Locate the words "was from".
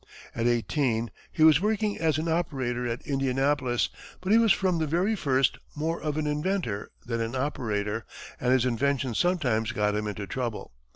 4.39-4.79